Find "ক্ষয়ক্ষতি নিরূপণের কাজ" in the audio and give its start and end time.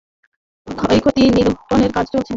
0.67-2.05